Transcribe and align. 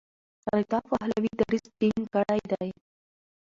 رضا 0.53 0.79
پهلوي 0.89 1.31
دریځ 1.39 1.65
ټینګ 1.79 2.01
کړی 2.13 2.41
دی. 2.51 2.69